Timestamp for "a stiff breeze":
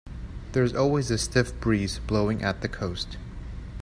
1.11-1.99